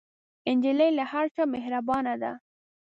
نجلۍ 0.55 0.89
له 0.97 1.03
هر 1.11 1.25
چا 1.35 1.43
مهربانه 1.55 2.13
ده. 2.21 2.31